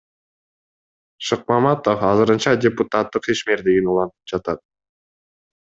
[1.27, 4.67] Шыкмаматов азырынча депутаттык ишмердигин улантып жатат.